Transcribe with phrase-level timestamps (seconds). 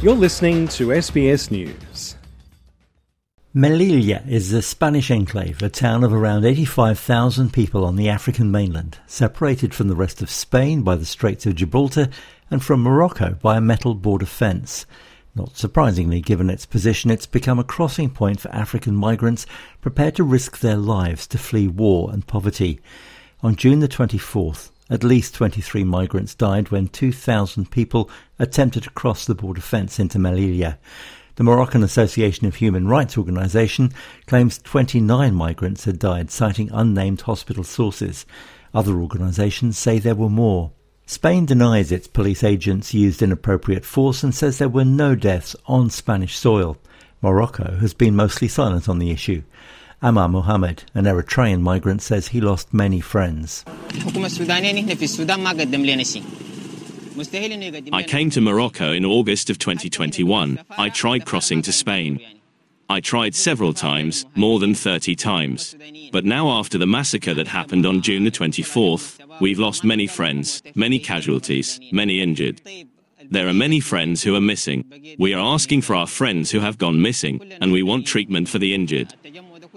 [0.00, 2.14] You're listening to SBS News.
[3.52, 9.00] Melilla is a Spanish enclave, a town of around 85,000 people on the African mainland,
[9.08, 12.10] separated from the rest of Spain by the Straits of Gibraltar
[12.48, 14.86] and from Morocco by a metal border fence.
[15.34, 19.46] Not surprisingly, given its position, it's become a crossing point for African migrants
[19.80, 22.78] prepared to risk their lives to flee war and poverty.
[23.42, 29.24] On June the 24th, at least 23 migrants died when 2,000 people attempted to cross
[29.24, 30.78] the border fence into Melilla.
[31.36, 33.92] The Moroccan Association of Human Rights Organization
[34.26, 38.26] claims 29 migrants had died, citing unnamed hospital sources.
[38.74, 40.72] Other organizations say there were more.
[41.06, 45.90] Spain denies its police agents used inappropriate force and says there were no deaths on
[45.90, 46.76] Spanish soil.
[47.22, 49.42] Morocco has been mostly silent on the issue.
[50.00, 53.64] Amar Mohammed, an Eritrean migrant, says he lost many friends.
[57.92, 60.60] I came to Morocco in August of 2021.
[60.78, 62.20] I tried crossing to Spain.
[62.88, 65.74] I tried several times, more than 30 times.
[66.12, 70.62] But now after the massacre that happened on June the 24th, we've lost many friends,
[70.76, 72.62] many casualties, many injured.
[73.30, 74.84] There are many friends who are missing.
[75.18, 78.58] We are asking for our friends who have gone missing, and we want treatment for
[78.58, 79.12] the injured.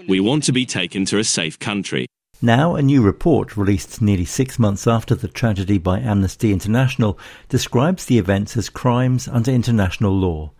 [0.08, 2.06] We want to be taken to a safe country.
[2.40, 7.16] Now, a new report released nearly six months after the tragedy by Amnesty International
[7.48, 10.50] describes the events as crimes under international law.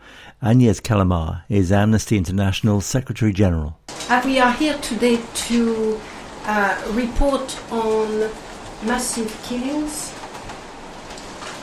[0.41, 3.81] Agnes Callamard is Amnesty International's Secretary General.
[4.09, 6.01] Uh, we are here today to
[6.45, 8.31] uh, report on
[8.85, 10.15] massive killings,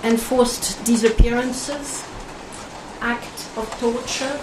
[0.03, 2.05] enforced disappearances,
[2.99, 4.37] acts of torture,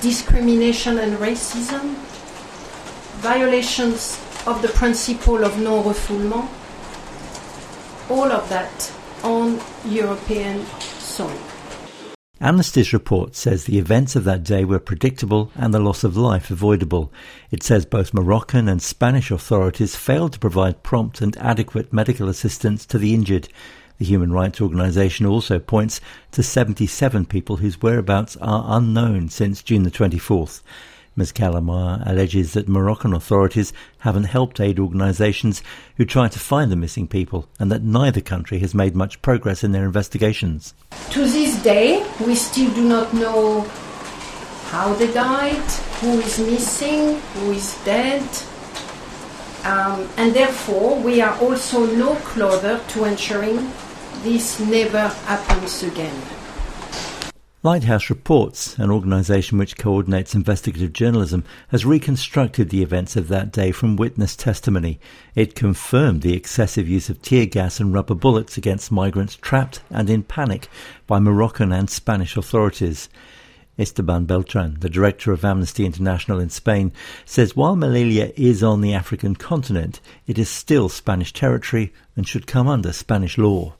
[0.00, 1.94] discrimination and racism,
[3.20, 6.48] violations of the principle of non-refoulement,
[8.10, 10.64] all of that on European
[10.98, 11.38] soil.
[12.40, 16.52] Amnesty's report says the events of that day were predictable and the loss of life
[16.52, 17.12] avoidable.
[17.50, 22.86] It says both Moroccan and Spanish authorities failed to provide prompt and adequate medical assistance
[22.86, 23.48] to the injured.
[23.98, 26.00] The human rights organization also points
[26.30, 30.62] to 77 people whose whereabouts are unknown since June the 24th.
[31.16, 31.32] Ms.
[31.32, 35.64] Callamard alleges that Moroccan authorities haven't helped aid organisations
[35.96, 39.64] who try to find the missing people and that neither country has made much progress
[39.64, 40.74] in their investigations.
[41.10, 43.62] To this day, we still do not know
[44.66, 45.68] how they died,
[46.00, 48.22] who is missing, who is dead,
[49.64, 53.72] um, and therefore we are also no closer to ensuring
[54.22, 56.22] this never happens again.
[57.64, 63.72] Lighthouse Reports, an organisation which coordinates investigative journalism, has reconstructed the events of that day
[63.72, 65.00] from witness testimony.
[65.34, 70.08] It confirmed the excessive use of tear gas and rubber bullets against migrants trapped and
[70.08, 70.68] in panic
[71.08, 73.08] by Moroccan and Spanish authorities.
[73.76, 76.92] Esteban Beltran, the director of Amnesty International in Spain,
[77.24, 82.46] says while Melilla is on the African continent, it is still Spanish territory and should
[82.46, 83.74] come under Spanish law.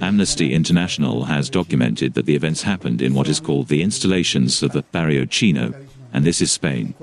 [0.00, 4.72] Amnesty International has documented that the events happened in what is called the installations of
[4.72, 5.74] the Barrio Chino,
[6.12, 6.94] and this is Spain.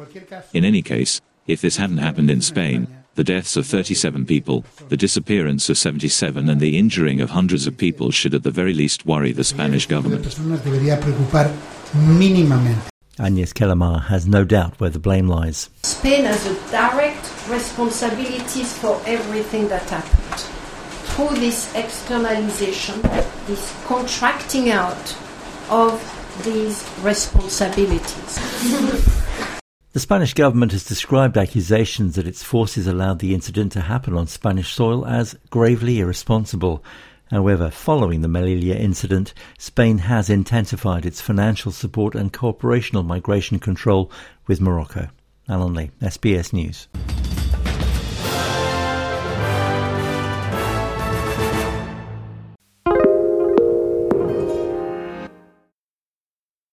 [0.53, 4.97] In any case, if this hadn't happened in Spain, the deaths of 37 people, the
[4.97, 9.05] disappearance of 77 and the injuring of hundreds of people should at the very least
[9.05, 10.23] worry the Spanish government.
[13.19, 15.71] Agnes Callamard has no doubt where the blame lies.
[15.83, 20.41] Spain has a direct responsibilities for everything that happened
[21.09, 23.01] through this externalization,
[23.47, 25.17] this contracting out
[25.69, 25.99] of
[26.43, 29.13] these responsibilities.
[29.93, 34.27] The Spanish government has described accusations that its forces allowed the incident to happen on
[34.27, 36.83] Spanish soil as gravely irresponsible.
[37.31, 43.59] However, following the Melilla incident, Spain has intensified its financial support and cooperation on migration
[43.59, 44.11] control
[44.47, 45.09] with Morocco.
[45.49, 46.87] Alan Lee, SBS News.